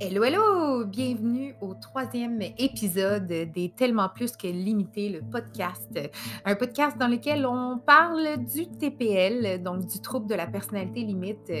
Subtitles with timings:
[0.00, 0.84] Hello, hello!
[0.84, 5.98] Bienvenue troisième épisode des Tellement plus que limité, le podcast.
[6.44, 11.52] Un podcast dans lequel on parle du TPL, donc du trouble de la personnalité limite.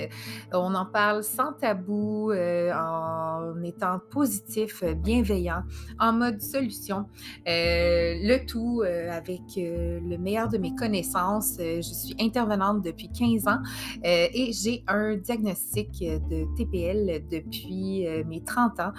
[0.52, 5.62] On en parle sans tabou, euh, en étant positif, bienveillant,
[5.98, 7.06] en mode solution.
[7.46, 11.56] Euh, le tout euh, avec le meilleur de mes connaissances.
[11.58, 13.58] Je suis intervenante depuis 15 ans
[14.02, 18.92] et j'ai un diagnostic de TPL depuis mes 30 ans,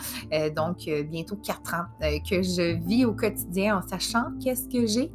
[0.55, 5.12] donc bientôt 4 ans, euh, que je vis au quotidien en sachant qu'est-ce que j'ai.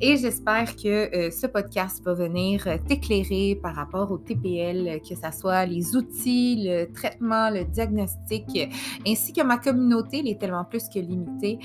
[0.00, 5.64] Et j'espère que ce podcast va venir t'éclairer par rapport au TPL, que ce soit
[5.66, 8.44] les outils, le traitement, le diagnostic,
[9.06, 11.58] ainsi que ma communauté, elle est tellement plus que limitée.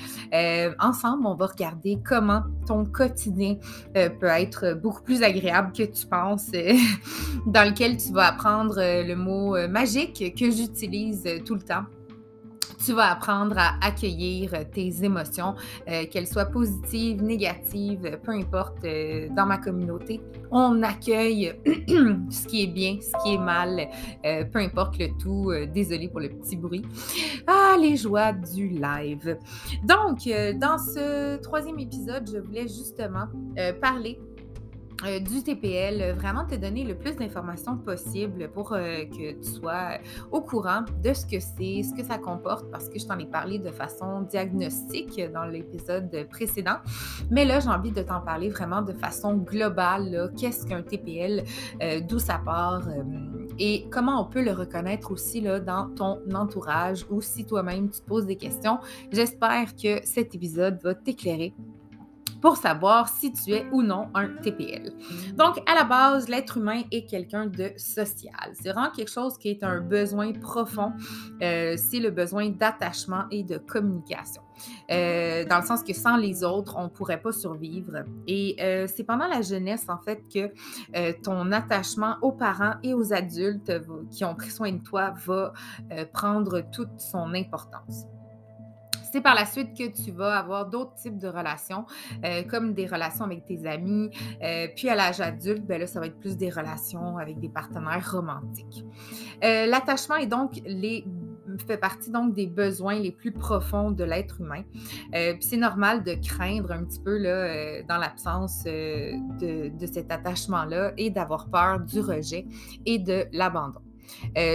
[0.80, 3.56] ensemble, on va regarder comment ton quotidien
[3.94, 6.50] peut être beaucoup plus agréable que tu penses,
[7.46, 11.84] dans lequel tu vas apprendre le mot magique que j'utilise tout le temps
[12.84, 15.54] tu vas apprendre à accueillir tes émotions,
[15.88, 18.84] euh, qu'elles soient positives, négatives, peu importe.
[18.84, 21.54] Euh, dans ma communauté, on accueille
[22.30, 23.88] ce qui est bien, ce qui est mal,
[24.24, 25.52] euh, peu importe le tout.
[25.72, 26.82] désolé pour le petit bruit.
[27.46, 29.38] Ah, les joies du live.
[29.82, 33.26] Donc, dans ce troisième épisode, je voulais justement
[33.80, 34.18] parler
[35.04, 39.44] euh, du TPL, euh, vraiment te donner le plus d'informations possible pour euh, que tu
[39.44, 39.98] sois
[40.30, 43.26] au courant de ce que c'est, ce que ça comporte, parce que je t'en ai
[43.26, 46.76] parlé de façon diagnostique dans l'épisode précédent.
[47.30, 50.32] Mais là, j'ai envie de t'en parler vraiment de façon globale.
[50.38, 51.44] Qu'est-ce qu'un TPL,
[52.08, 52.88] d'où ça part
[53.58, 58.00] et comment on peut le reconnaître aussi là, dans ton entourage ou si toi-même tu
[58.00, 58.78] te poses des questions.
[59.12, 61.54] J'espère que cet épisode va t'éclairer
[62.44, 64.92] pour savoir si tu es ou non un TPL.
[65.34, 68.52] Donc, à la base, l'être humain est quelqu'un de social.
[68.52, 70.92] C'est vraiment quelque chose qui est un besoin profond.
[71.40, 74.42] Euh, c'est le besoin d'attachement et de communication.
[74.90, 78.04] Euh, dans le sens que sans les autres, on ne pourrait pas survivre.
[78.26, 80.52] Et euh, c'est pendant la jeunesse, en fait, que
[81.22, 83.72] ton attachement aux parents et aux adultes
[84.10, 85.54] qui ont pris soin de toi va
[86.12, 88.04] prendre toute son importance.
[89.14, 91.86] C'est par la suite que tu vas avoir d'autres types de relations,
[92.24, 94.10] euh, comme des relations avec tes amis.
[94.42, 97.48] Euh, puis à l'âge adulte, ben là, ça va être plus des relations avec des
[97.48, 98.84] partenaires romantiques.
[99.44, 101.06] Euh, l'attachement est donc les
[101.68, 104.64] fait partie donc des besoins les plus profonds de l'être humain.
[105.12, 111.48] c'est normal de craindre un petit peu là, dans l'absence de, cet attachement-là et d'avoir
[111.50, 112.46] peur du rejet
[112.86, 113.82] et de l'abandon.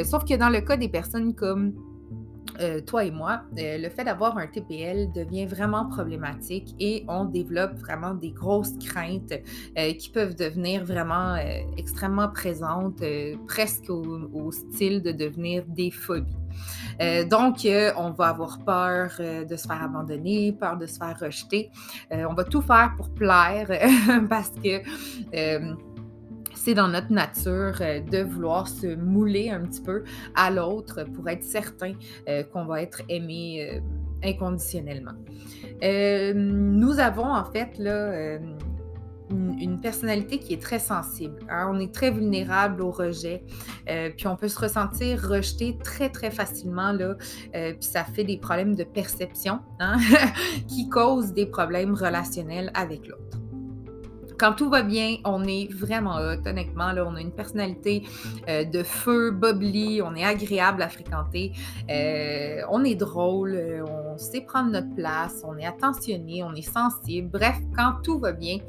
[0.04, 1.74] sauf que dans le cas des personnes comme
[2.60, 7.26] euh, toi et moi, euh, le fait d'avoir un TPL devient vraiment problématique et on
[7.26, 9.34] développe vraiment des grosses craintes
[9.78, 11.36] euh, qui peuvent devenir vraiment
[11.78, 13.02] extrêmement présentes,
[13.48, 16.36] presque au, style de devenir des phobies.
[17.30, 21.70] donc, on va avoir peur de se faire abandonner, peur de se faire rejeter.
[22.12, 23.68] on va tout faire pour plaire
[24.30, 24.82] parce que
[26.56, 30.04] c'est dans notre nature euh, de vouloir se mouler un petit peu
[30.36, 31.94] à l'autre pour être certain
[32.28, 33.80] euh, qu'on va être aimé euh,
[34.24, 35.14] inconditionnellement.
[35.82, 38.38] nous avons en fait là,
[39.30, 41.38] une, personnalité qui est très sensible.
[41.50, 41.72] Hein.
[41.74, 43.44] On est très vulnérable au rejet,
[44.18, 47.16] puis on peut se ressentir rejeté très, très facilement, là,
[47.54, 49.98] puis ça fait des problèmes de perception hein,
[50.68, 53.39] qui causent des problèmes relationnels avec l'autre
[54.40, 56.94] quand tout va bien, on est vraiment hot, honnêtement.
[56.94, 58.04] Là, on a une personnalité
[58.48, 61.52] euh, de feu, bubbly, on est agréable à fréquenter,
[61.90, 66.62] euh, on est drôle, euh, on sait prendre notre place, on est attentionné, on est
[66.62, 67.30] sensible.
[67.30, 68.60] Bref, quand tout va bien,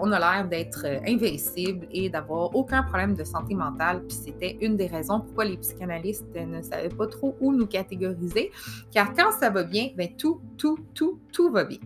[0.00, 4.02] on a l'air d'être invincible et d'avoir aucun problème de santé mentale.
[4.08, 8.50] Puis c'était une des raisons pourquoi les psychanalystes ne savaient pas trop où nous catégoriser.
[8.92, 11.78] Car quand ça va bien, ben tout, tout, tout, tout va bien.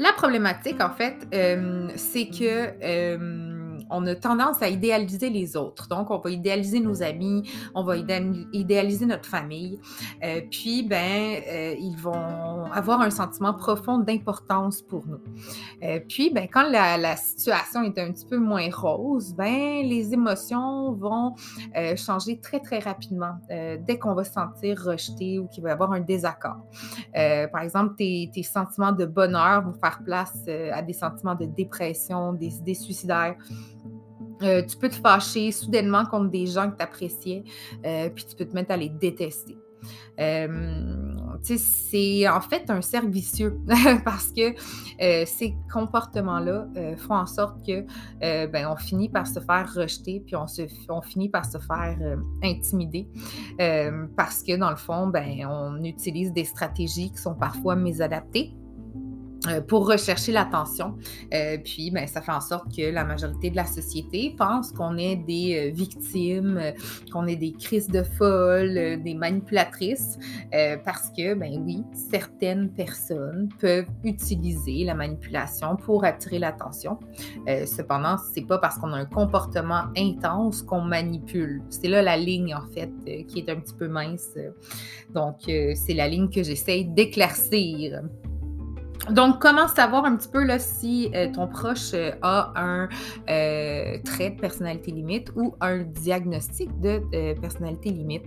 [0.00, 3.39] La problématique, en fait, euh, c'est que euh,
[3.90, 5.88] on a tendance à idéaliser les autres.
[5.88, 9.78] Donc, on va idéaliser nos amis, on va idéaliser notre famille.
[10.22, 15.20] Euh, puis, ben, euh, ils vont avoir un sentiment profond d'importance pour nous.
[15.82, 20.92] Euh, puis, ben, quand la, situation est un petit peu moins rose, ben, les émotions
[20.92, 21.34] vont
[21.96, 25.92] changer très, très rapidement dès qu'on va se sentir rejeté ou qu'il va y avoir
[25.92, 26.64] un désaccord.
[27.12, 30.38] par exemple, tes, tes, sentiments de bonheur vont faire place
[30.72, 33.36] à des sentiments de dépression, des idées suicidaires.
[34.42, 37.44] Euh, tu peux te fâcher soudainement contre des gens que tu appréciais,
[37.84, 39.56] euh, puis tu peux te mettre à les détester.
[40.20, 43.58] Euh, c'est en fait un cercle vicieux
[44.04, 44.52] parce que
[45.24, 46.66] ces comportements-là
[46.98, 47.86] font en sorte que
[48.20, 51.96] ben, on finit par se faire rejeter, puis on, se, on finit par se faire
[52.42, 53.08] intimider
[54.16, 58.52] parce que dans le fond, ben, on utilise des stratégies qui sont parfois mésadaptées.
[59.48, 60.96] Euh, pour rechercher l'attention.
[61.32, 64.98] Euh, puis, ben, ça fait en sorte que la majorité de la société pense qu'on
[64.98, 66.60] est des euh, victimes,
[67.10, 70.18] qu'on est des crises de folle, des manipulatrices,
[70.84, 76.98] parce que, ben oui, certaines personnes peuvent utiliser la manipulation pour attirer l'attention.
[77.66, 81.62] cependant, c'est pas parce qu'on a un comportement intense qu'on manipule.
[81.70, 82.90] C'est là la ligne, en fait,
[83.26, 84.34] qui est un petit peu mince.
[85.14, 88.02] Donc, c'est la ligne que j'essaye d'éclaircir.
[89.08, 92.88] Donc, comment savoir un petit peu là, si euh, ton proche euh, a un
[93.30, 97.00] euh, trait de personnalité limite ou un diagnostic de
[97.40, 98.26] personnalité limite?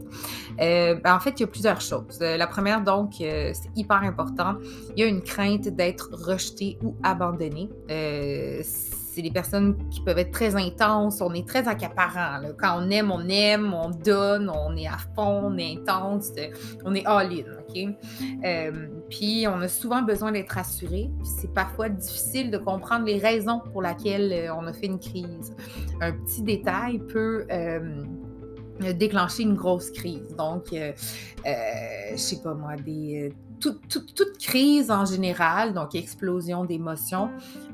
[0.57, 2.19] Ben, en fait, il y a plusieurs choses.
[2.19, 4.55] la première, donc, c'est hyper important.
[4.95, 7.69] Il y a une crainte d'être rejeté ou abandonné
[9.13, 12.41] c'est des personnes qui peuvent être très intenses, on est très accaparant.
[12.57, 16.31] Quand on aime, on aime, on donne, on est à fond, on est intense,
[16.83, 17.93] on est all-in?
[18.43, 21.09] Euh, puis on a souvent besoin d'être assuré.
[21.23, 25.53] C'est parfois difficile de comprendre les raisons pour lesquelles euh, on a fait une crise.
[26.01, 27.45] Un petit détail peut...
[27.51, 28.03] Euh,
[28.95, 30.35] déclencher une grosse crise.
[30.35, 30.91] Donc, je
[31.45, 33.31] je sais pas moi, des,
[33.63, 37.29] toute, crise en général, donc explosion d'émotions,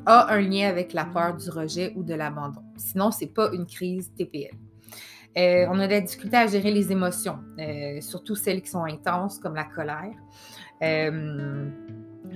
[0.05, 2.61] a un lien avec la peur du rejet ou de l'abandon.
[2.77, 4.51] Sinon, ce n'est pas une crise TPL.
[5.37, 8.83] Euh, on a de la difficulté à gérer les émotions, euh, surtout celles qui sont
[8.83, 10.15] intenses, comme la colère.
[10.81, 11.69] Euh,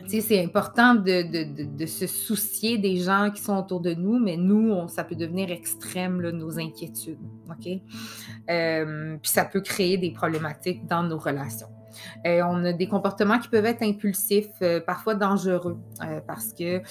[0.08, 5.04] c'est important de, se soucier des gens qui sont autour de nous, mais nous, ça
[5.04, 7.20] peut devenir extrême, nos inquiétudes.
[7.60, 7.82] Puis
[9.24, 11.68] ça peut créer des problématiques dans nos relations.
[12.25, 16.81] Euh, on a des comportements qui peuvent être impulsifs, euh, parfois dangereux, euh, parce que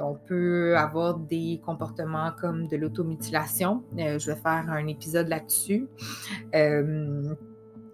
[0.00, 3.82] on peut avoir des comportements comme de l'automutilation.
[3.96, 5.88] je vais faire un épisode là-dessus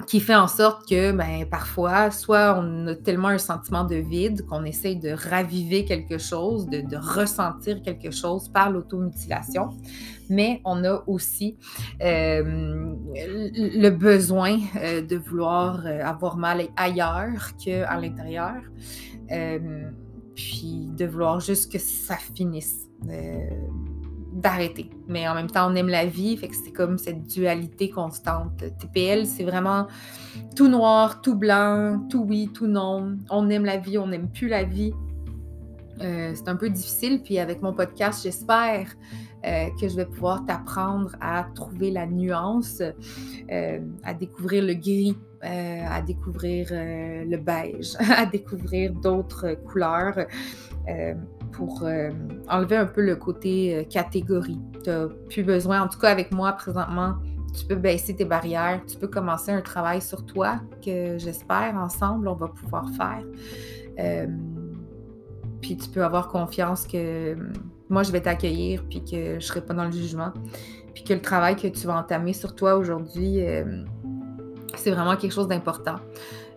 [0.07, 4.45] qui fait en sorte que ben, parfois, soit on a tellement un sentiment de vide
[4.47, 9.71] qu'on essaye de raviver quelque chose, de, ressentir quelque chose par l'automutilation,
[10.29, 11.57] mais on a aussi
[12.03, 18.63] euh, le besoin euh, de vouloir euh, avoir mal ailleurs qu'à l'intérieur,
[20.35, 22.89] puis de vouloir juste que ça finisse
[24.33, 24.91] d'arrêter.
[25.09, 28.65] Mais en même temps, on aime la vie, fait que c'est comme cette dualité constante.
[28.79, 29.87] TPL, c'est vraiment
[30.57, 33.17] tout noir, tout blanc, tout oui, tout non.
[33.31, 34.93] On aime la vie, on n'aime plus la vie.
[36.01, 38.89] Euh, c'est un peu difficile, puis avec mon podcast, j'espère
[39.45, 42.83] euh, que je vais pouvoir t'apprendre à trouver la nuance,
[43.51, 50.17] euh, à découvrir le gris, à découvrir le beige, à découvrir d'autres couleurs
[51.53, 52.11] pour euh,
[52.49, 54.59] enlever un peu le côté euh, catégorie.
[54.83, 57.15] Tu n'as plus besoin, en tout cas avec moi présentement,
[57.57, 62.27] tu peux baisser tes barrières, tu peux commencer un travail sur toi que j'espère ensemble
[62.29, 63.23] on va pouvoir faire.
[64.01, 64.27] Euh,
[65.61, 67.37] puis tu peux avoir confiance que
[67.89, 70.33] moi je vais t'accueillir puis que je ne serai pas dans le jugement.
[70.95, 73.41] Puis que le travail que tu vas entamer sur toi aujourd'hui,
[74.75, 75.97] c'est vraiment quelque chose d'important.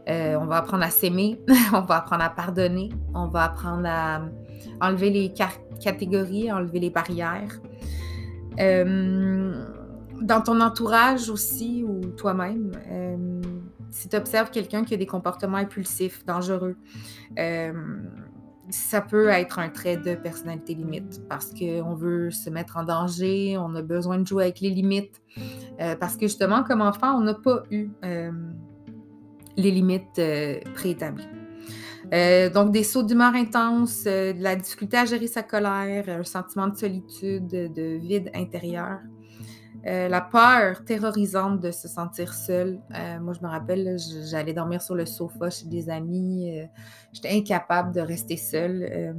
[0.08, 1.40] on va apprendre à s'aimer,
[1.74, 4.22] on va apprendre à pardonner, on va apprendre à
[4.82, 5.34] enlever les
[5.80, 7.60] catégories, enlever les barrières.
[8.60, 9.66] Euh,
[10.22, 13.42] dans ton entourage aussi ou toi-même, euh,
[13.92, 16.78] si tu observes quelqu'un qui a des comportements impulsifs, dangereux,
[17.38, 17.74] euh,
[18.70, 23.58] ça peut être un trait de personnalité limite parce qu'on veut se mettre en danger,
[23.60, 25.22] on a besoin de jouer avec les limites.
[26.00, 27.92] parce que justement, comme enfant, on n'a pas eu
[29.58, 30.20] les limites
[30.74, 31.28] préétablies.
[32.14, 36.24] Euh, donc, des sauts d'humeur intenses, euh, de la difficulté à gérer sa colère, un
[36.24, 39.00] sentiment de solitude, de vide intérieur.
[39.88, 42.80] Euh, la peur terrorisante de se sentir seule.
[43.22, 43.98] moi, je me rappelle,
[44.30, 46.60] j'allais dormir sur le sofa chez des amis.
[47.14, 49.14] J'étais incapable de rester seule.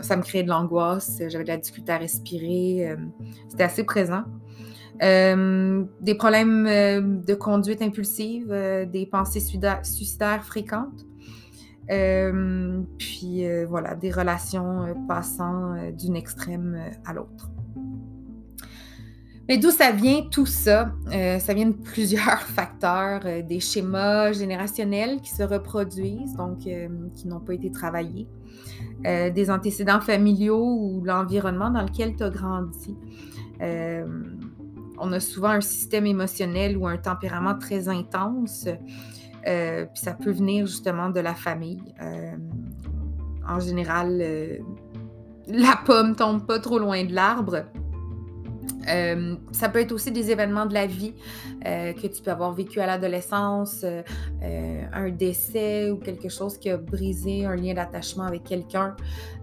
[0.00, 1.22] ça me créait de l'angoisse.
[1.28, 2.94] J'avais de la difficulté à respirer.
[3.48, 4.24] C'était assez présent.
[5.00, 6.64] des problèmes
[7.24, 11.06] de conduite impulsive, des pensées suicidaires fréquentes.
[11.90, 17.50] Euh, puis euh, voilà, des relations euh, passant d'une extrême à l'autre.
[19.48, 20.92] Mais d'où ça vient tout ça?
[21.08, 27.54] ça vient de plusieurs facteurs, des schémas générationnels qui se reproduisent, donc qui n'ont pas
[27.54, 28.26] été travaillés,
[29.04, 32.96] des antécédents familiaux ou l'environnement dans lequel tu as grandi.
[34.98, 38.66] on a souvent un système émotionnel ou un tempérament très intense
[39.44, 41.82] puis ça peut venir justement de la famille.
[43.48, 44.22] en général,
[45.48, 47.64] la pomme tombe pas trop loin de l'arbre.
[48.88, 51.14] Euh, ça peut être aussi des événements de la vie
[51.66, 56.70] euh, que tu peux avoir vécu à l'adolescence, euh, un décès ou quelque chose qui
[56.70, 58.96] a brisé un lien d'attachement avec quelqu'un,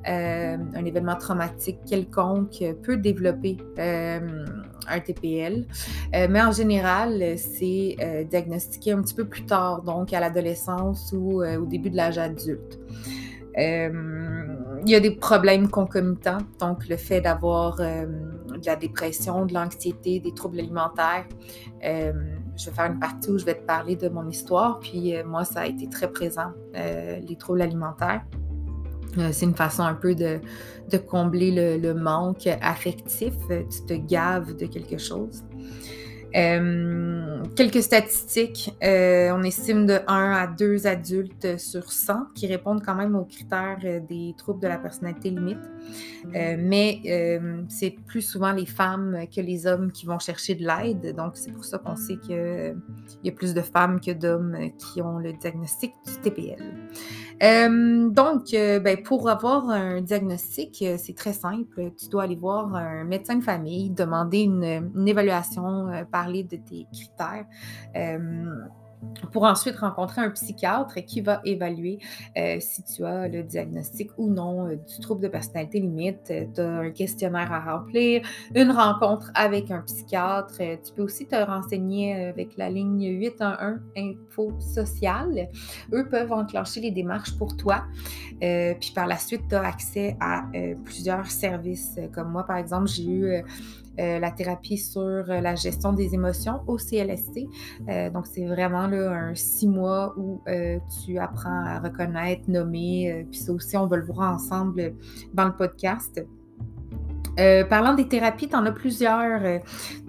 [0.06, 5.66] un événement traumatique quelconque peut développer un TPL.
[6.12, 11.66] mais en général, c'est diagnostiqué un petit peu plus tard, donc à l'adolescence ou au
[11.66, 12.80] début de l'âge adulte.
[14.86, 17.80] Il y a des problèmes concomitants, donc le fait d'avoir
[18.58, 21.25] de la dépression, de l'anxiété, des troubles alimentaires.
[21.84, 22.13] Euh,
[22.56, 24.80] je vais faire une partie où je vais te parler de mon histoire.
[24.80, 28.24] Puis euh, moi, ça a été très présent, euh, les troubles alimentaires.
[29.32, 30.40] c'est une façon un peu de,
[31.08, 33.34] combler le, manque affectif.
[33.50, 35.44] Tu te gaves de quelque chose.
[36.36, 38.74] Euh, quelques statistiques.
[38.84, 43.25] Euh, on estime de 1 à 2 adultes sur 100 qui répondent quand même aux
[43.25, 45.60] critères euh, des troubles de la personnalité limite.
[46.34, 47.02] mais
[47.70, 51.16] c'est plus souvent les femmes que les hommes qui vont chercher de l'aide.
[51.16, 52.75] Donc, c'est pour ça qu'on sait qu'il
[53.24, 56.63] y a plus de femmes que d'hommes qui ont le diagnostic du TPL.
[58.12, 61.92] Donc, ben, pour avoir un diagnostic, c'est très simple.
[61.98, 65.90] Tu dois aller voir un médecin de famille, demander une évaluation,
[66.24, 67.46] parler de tes critères
[69.32, 72.00] pour ensuite rencontrer un psychiatre qui va évaluer
[72.38, 76.32] euh, si tu as le diagnostic ou non euh, du trouble de personnalité limite.
[76.32, 78.22] Euh, tu as un questionnaire à remplir,
[78.56, 80.58] une rencontre avec un psychiatre.
[80.58, 85.50] tu peux aussi te renseigner avec la ligne 811 Info Sociale.
[85.92, 87.84] Eux peuvent enclencher les démarches pour toi.
[88.39, 90.46] puis par la suite, tu as accès à
[90.84, 92.00] plusieurs services.
[92.13, 93.44] Comme moi, par exemple, j'ai eu
[94.00, 97.48] euh, la thérapie sur euh, la gestion des émotions au CLSC.
[97.88, 100.42] Euh, donc, c'est vraiment là, un six mois où
[101.04, 104.96] tu apprends à reconnaître, nommer, puis ça aussi, on va le voir ensemble
[105.34, 106.26] dans le podcast.
[107.40, 109.44] Euh, parlant des thérapies, tu en as plusieurs.
[109.44, 109.60] Euh,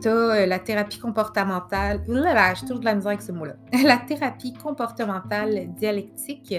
[0.02, 2.02] tu as euh, la thérapie comportementale.
[2.06, 3.54] Là, j'ai toujours de la misère avec ce mot-là.
[3.84, 6.54] la thérapie comportementale dialectique.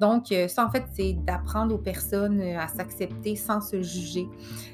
[0.00, 4.26] Donc, ça, en fait, c'est d'apprendre aux personnes à s'accepter sans se juger,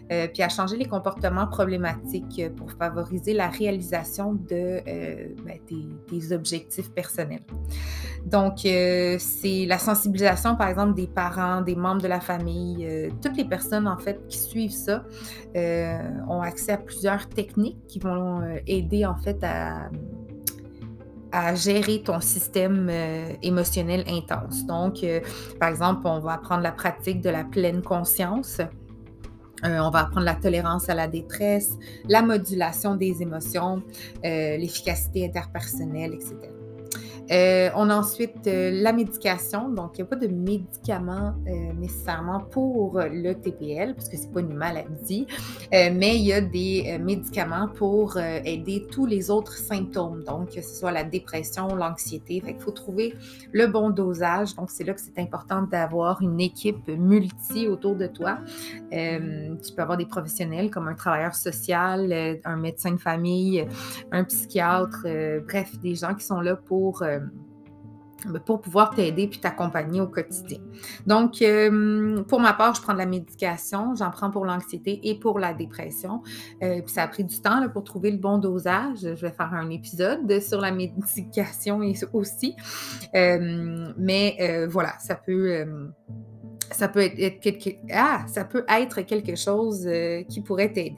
[0.08, 4.82] puis à changer les comportements problématiques pour favoriser la réalisation de
[5.44, 7.42] ben, objectifs personnels.
[8.24, 13.44] Donc, c'est la sensibilisation, par exemple, des parents, des membres de la famille, toutes les
[13.44, 15.04] personnes, en fait, qui suivent ça.
[15.56, 15.98] Euh,
[16.28, 19.88] ont accès à plusieurs techniques qui vont euh, aider en fait à,
[21.54, 24.66] gérer ton système euh, émotionnel intense.
[24.66, 25.04] Donc,
[25.58, 28.60] par exemple, on va apprendre la pratique de la pleine conscience.
[29.64, 31.76] on va apprendre la tolérance à la détresse,
[32.08, 33.82] la modulation des émotions,
[34.22, 36.53] l'efficacité interpersonnelle, etc.
[37.30, 39.68] Euh, on a ensuite euh, la médication.
[39.68, 44.26] Donc, il n'y a pas de médicament euh, nécessairement pour le TPL, parce que ce
[44.26, 45.26] n'est pas une maladie,
[45.72, 50.22] mais il y a des médicaments pour aider tous les autres symptômes.
[50.24, 52.42] Donc, que ce soit la dépression, l'anxiété.
[52.46, 53.14] il faut trouver
[53.52, 54.54] le bon dosage.
[54.54, 58.38] Donc, c'est là que c'est important d'avoir une équipe multi autour de toi.
[58.90, 62.12] tu peux avoir des professionnels comme un travailleur social,
[62.44, 63.66] un médecin de famille,
[64.12, 65.06] un psychiatre,
[65.46, 67.13] bref, des gens qui sont là pour euh,
[68.46, 70.58] pour pouvoir t'aider puis t'accompagner au quotidien.
[71.06, 75.18] Donc, euh, pour ma part, je prends de la médication, j'en prends pour l'anxiété et
[75.18, 76.22] pour la dépression.
[76.62, 79.00] Euh, puis ça a pris du temps pour trouver le bon dosage.
[79.00, 81.80] Je vais faire un épisode sur la médication
[82.12, 82.56] aussi.
[83.12, 85.66] mais voilà, ça peut
[86.70, 89.88] ça peut être, quelque, ah, ça peut être quelque chose
[90.28, 90.96] qui pourrait t'aider.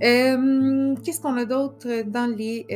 [0.00, 2.66] Qu'est-ce qu'on a d'autre dans les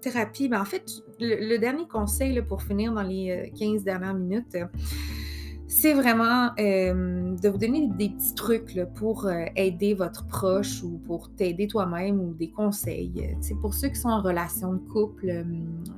[0.00, 0.48] thérapies?
[0.48, 0.84] Ben, en fait,
[1.20, 4.56] le, dernier conseil pour finir dans les 15 dernières minutes,
[5.78, 10.98] c'est vraiment euh, de vous donner des petits trucs pour euh, aider votre proche ou
[11.06, 13.36] pour t'aider toi-même ou des conseils.
[13.42, 15.44] C'est pour ceux qui sont en relation de couple, euh,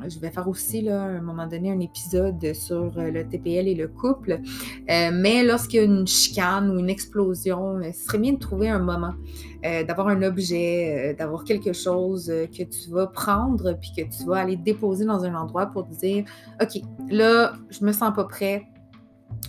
[0.08, 3.86] je vais faire aussi là, un moment donné un épisode sur le TPL et le
[3.86, 4.40] couple.
[4.88, 8.80] mais lorsqu'il y a une chicane ou une explosion, ce serait bien de trouver un
[8.80, 9.14] moment,
[9.62, 14.56] d'avoir un objet, d'avoir quelque chose que tu vas prendre puis que tu vas aller
[14.56, 16.24] déposer dans un endroit pour te dire,
[16.60, 18.66] OK, là, je me sens pas prêt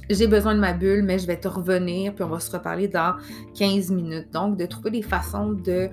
[0.09, 2.87] j'ai besoin de ma bulle, mais je vais te revenir, puis on va se reparler
[2.87, 3.15] dans
[3.57, 4.31] 15 minutes.
[4.33, 5.89] Donc, de trouver des façons de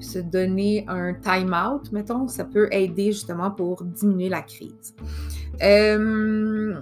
[0.00, 4.94] se donner un time-out, mettons, ça peut aider justement pour diminuer la crise.
[5.62, 6.74] Euh,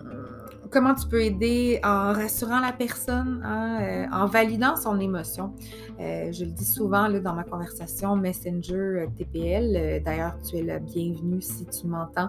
[0.70, 5.52] comment tu peux aider en rassurant la personne, hein, euh, en validant son émotion.
[6.00, 10.02] Euh, je le dis souvent là, dans ma conversation Messenger euh, TPL.
[10.04, 12.28] D'ailleurs, tu es la bienvenue si tu m'entends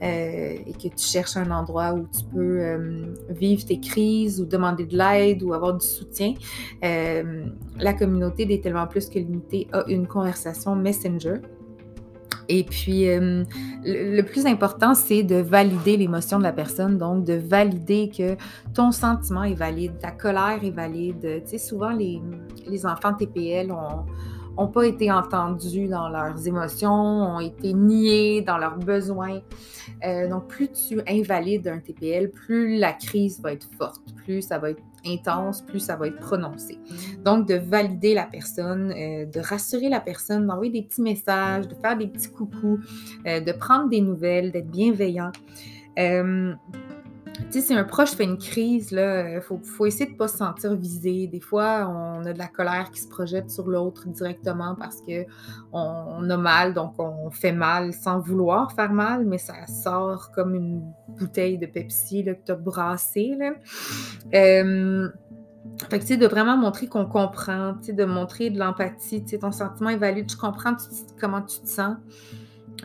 [0.00, 4.96] et que tu cherches un endroit où tu peux vivre tes crises ou demander de
[4.96, 6.34] l'aide ou avoir du soutien.
[6.80, 11.40] la communauté des Tellement Plus que Limité a une conversation Messenger.
[12.48, 13.44] Et puis, euh,
[13.84, 18.36] le, plus important, c'est de valider l'émotion de la personne, donc de valider que
[18.74, 21.42] ton sentiment est valide, ta colère est valide.
[21.44, 22.20] Tu sais, souvent, les,
[22.66, 24.04] les enfants TPL ont
[24.56, 29.40] n'ont pas été entendus dans leurs émotions, ont été niés dans leurs besoins.
[30.04, 34.58] Euh, donc, plus tu invalides un TPL, plus la crise va être forte, plus ça
[34.58, 36.78] va être intense, plus ça va être prononcé.
[37.24, 41.74] Donc, de valider la personne, euh, de rassurer la personne, d'envoyer des petits messages, de
[41.74, 42.80] faire des petits coucous,
[43.26, 45.32] euh, de prendre des nouvelles, d'être bienveillant.
[47.34, 50.16] Tu sais, si un proche fait une crise, il euh, faut, faut, essayer de ne
[50.16, 51.26] pas se sentir visé.
[51.26, 55.24] Des fois, on a de la colère qui se projette sur l'autre directement parce qu'on
[55.72, 60.54] on a mal, donc on fait mal sans vouloir faire mal, mais ça sort comme
[60.54, 63.38] une bouteille de Pepsi là, que tu as brassée.
[64.34, 65.08] Euh,
[65.88, 69.22] fait que, tu sais, de vraiment montrer qu'on comprend, tu sais, de montrer de l'empathie,
[69.22, 70.76] tu sais, ton sentiment est valide, je comprends
[71.20, 71.96] comment tu te sens.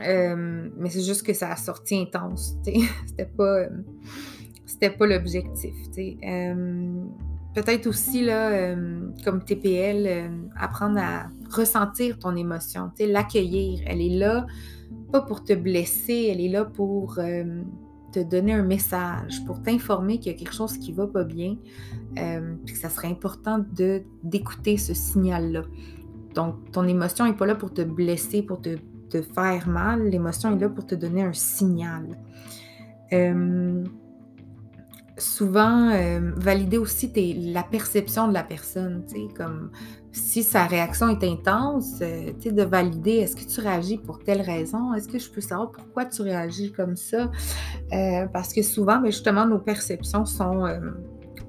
[0.05, 2.87] Euh, mais c'est juste que ça a sorti intense, tu sais.
[3.07, 3.65] C'était pas
[4.67, 5.73] c'était pas l'objectif.
[5.97, 7.03] Euh,
[7.55, 13.79] Peut-être aussi, là, euh, comme TPL, euh, apprendre à ressentir ton émotion, l'accueillir.
[13.87, 14.45] Elle est là,
[15.11, 17.15] pas pour te blesser, elle est là pour
[18.11, 21.55] te donner un message, pour t'informer qu'il y a quelque chose qui va pas bien,
[22.13, 23.65] puis que ça serait important
[24.23, 25.63] d'écouter ce signal-là.
[26.35, 30.07] Donc, ton émotion n'est pas là pour te blesser, pour te faire mal.
[30.09, 32.05] L'émotion est là pour te donner un signal
[35.17, 37.11] souvent euh, valider aussi
[37.51, 39.05] la perception de la personne,
[39.35, 39.71] comme
[40.11, 44.93] si sa réaction est intense, euh, de valider est-ce que tu réagis pour telle raison,
[44.93, 47.31] est-ce que je peux savoir pourquoi tu réagis comme ça,
[47.93, 50.65] euh, parce que souvent, ben, justement, nos perceptions sont,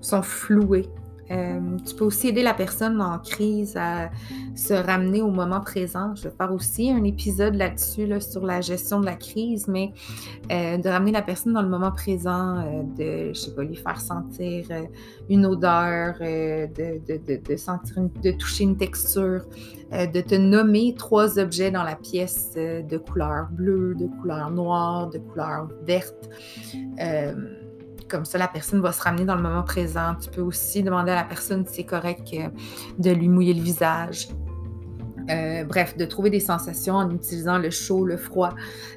[0.00, 0.88] sont flouées.
[1.30, 4.10] Euh, tu peux aussi aider la personne en crise à
[4.54, 6.14] se ramener au moment présent.
[6.14, 9.92] Je vais faire aussi un épisode là-dessus sur la gestion de la crise, mais
[10.50, 13.76] euh, de ramener la personne dans le moment présent, euh, de, je sais pas, lui
[13.76, 14.66] faire sentir
[15.28, 19.44] une odeur, de, sentir, de toucher une texture,
[19.92, 25.18] de te nommer trois objets dans la pièce de couleur bleue, de couleur noire, de
[25.18, 26.28] couleur verte.
[28.08, 30.14] Comme ça, la personne va se ramener dans le moment présent.
[30.20, 32.48] Tu peux aussi demander à la personne si c'est correct euh,
[32.98, 34.28] de lui mouiller le visage.
[35.30, 38.54] Euh, bref, de trouver des sensations en utilisant le chaud, le froid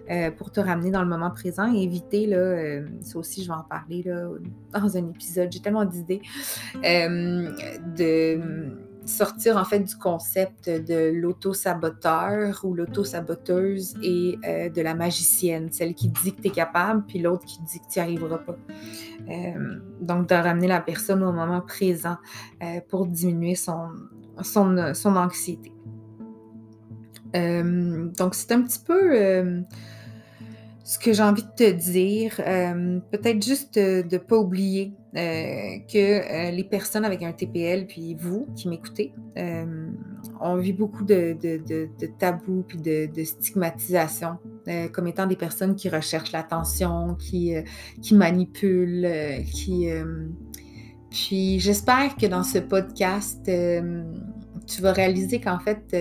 [0.10, 3.54] euh, pour te ramener dans le moment présent et éviter, là, ça aussi je vais
[3.54, 4.30] en parler là,
[4.74, 6.22] dans un épisode, j'ai tellement d'idées,
[6.82, 8.40] de
[9.06, 15.94] sortir en fait du concept de l'auto-saboteur ou l'auto-saboteuse et euh, de la magicienne, celle
[15.96, 18.58] qui dit que tu es capable, puis l'autre qui dit que tu n'y arriveras pas.
[19.30, 22.18] Euh, donc, de ramener la personne au moment présent
[22.64, 23.90] euh, pour diminuer son,
[24.42, 25.72] son, son anxiété.
[27.34, 29.64] donc, c'est un petit peu
[30.84, 35.78] ce que j'ai envie de te dire, euh, peut-être juste de ne pas oublier euh,
[35.92, 39.14] que euh, les personnes avec un TPL, puis vous qui m'écoutez,
[40.40, 41.38] on vit beaucoup de,
[42.18, 44.38] tabous puis de, stigmatisation
[44.92, 47.54] comme étant des personnes qui recherchent l'attention, qui,
[48.02, 49.08] qui manipulent,
[49.54, 49.88] qui...
[51.10, 55.96] puis j'espère que dans ce podcast, tu vas réaliser qu'en fait,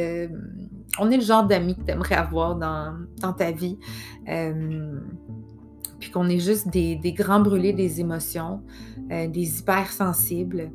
[1.01, 3.79] on est le genre d'amis que tu aimerais avoir dans, ta vie.
[4.29, 5.01] Euh,
[5.99, 8.63] puis qu'on est juste des, grands brûlés des émotions,
[9.11, 10.71] euh, des hypersensibles.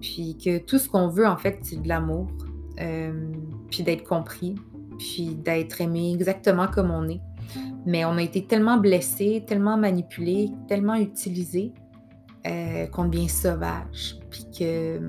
[0.00, 2.26] Puis que tout ce qu'on veut, en fait, c'est de l'amour.
[2.80, 3.30] Euh,
[3.70, 4.54] puis d'être compris.
[4.98, 7.20] Puis d'être aimé exactement comme on est.
[7.84, 11.72] Mais on a été tellement blessés, tellement manipulés, tellement utilisés
[12.92, 14.20] qu'on devient sauvage.
[14.30, 15.00] Puis que,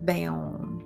[0.00, 0.83] ben, on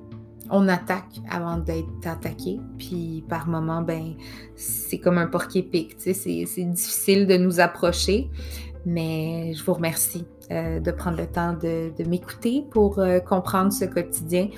[0.51, 2.61] on attaque avant d'être attaqué.
[2.79, 4.15] Puis par moments, ben,
[4.57, 5.97] c'est comme un porc-épic.
[5.99, 8.31] C'est difficile de nous approcher,
[8.87, 13.85] mais je vous remercie euh, de prendre le temps de, m'écouter pour euh, comprendre ce
[13.85, 14.49] quotidien.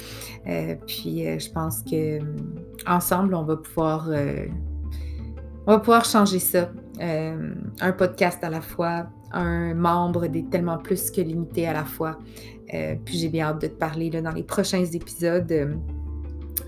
[0.46, 2.20] Euh, puis je pense que
[2.87, 4.09] ensemble, on va pouvoir,
[5.66, 6.70] on va pouvoir changer ça.
[7.00, 12.18] un podcast à la fois, un membre des tellement plus que limité à la fois.
[12.74, 15.50] Euh, puis j'ai bien hâte de te parler dans les prochains épisodes.
[15.50, 15.74] Euh,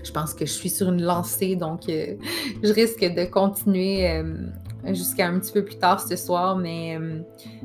[0.03, 2.15] je pense que je suis sur une lancée, donc euh,
[2.63, 4.21] je risque de continuer
[4.87, 6.57] jusqu'à un petit peu plus tard ce soir.
[6.57, 6.97] Mais,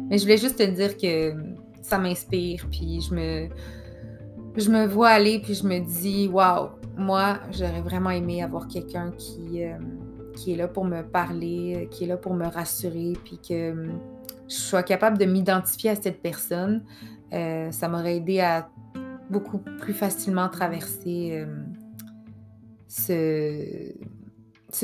[0.08, 1.34] mais je voulais juste te dire que
[1.82, 3.48] ça m'inspire, puis je me,
[4.56, 9.11] je me vois aller, puis je me dis, waouh, moi, j'aurais vraiment aimé avoir quelqu'un
[9.16, 9.62] qui,
[10.37, 13.74] qui est là pour me parler, qui est là pour me rassurer, puis que
[14.48, 16.84] sois capable de m'identifier à cette personne.
[17.32, 18.68] Euh, ça m'aurait aidé à
[19.30, 21.72] beaucoup plus facilement traverser hum,
[22.88, 23.92] ce,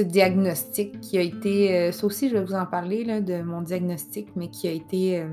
[0.02, 4.28] diagnostic qui a été, euh, ça aussi je vais vous en parler de mon diagnostic,
[4.36, 5.24] mais qui a été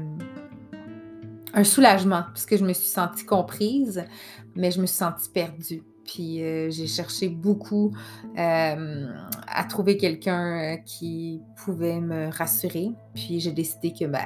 [1.53, 4.05] un soulagement, puisque je me suis sentie comprise,
[4.55, 5.83] mais je me suis sentie perdue.
[6.05, 7.91] Puis euh, j'ai cherché beaucoup
[8.37, 9.07] euh,
[9.47, 12.91] à trouver quelqu'un euh, qui pouvait me rassurer.
[13.13, 14.25] Puis j'ai décidé que ben,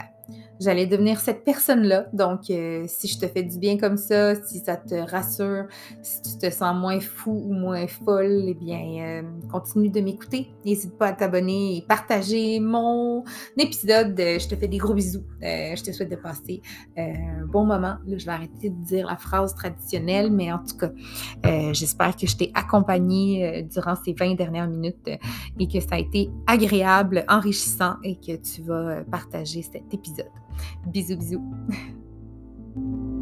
[0.59, 2.07] j'allais devenir cette personne-là.
[2.13, 5.65] Donc, euh, si je te fais du bien comme ça, si ça te rassure,
[6.01, 10.47] si tu te sens moins fou ou moins folle, eh bien, euh, continue de m'écouter.
[10.65, 13.23] N'hésite pas à t'abonner et partager mon
[13.57, 14.19] épisode.
[14.19, 15.23] Euh, je te fais des gros bisous.
[15.41, 16.61] je te souhaite de passer
[16.97, 17.97] un bon moment.
[18.05, 20.91] Là, je vais arrêter de dire la phrase traditionnelle, mais en tout cas,
[21.73, 25.09] j'espère que je t'ai accompagné durant ces 20 dernières minutes
[25.59, 30.31] et que ça a été agréable, enrichissant et que tu vas partager cet épisode.
[30.87, 31.41] Bisous, bisous.